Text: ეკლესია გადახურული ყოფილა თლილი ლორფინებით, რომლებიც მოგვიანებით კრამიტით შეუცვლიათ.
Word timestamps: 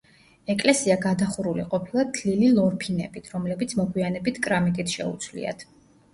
ეკლესია 0.51 0.95
გადახურული 1.03 1.65
ყოფილა 1.73 2.05
თლილი 2.15 2.49
ლორფინებით, 2.57 3.31
რომლებიც 3.35 3.77
მოგვიანებით 3.83 4.43
კრამიტით 4.49 4.97
შეუცვლიათ. 4.99 5.65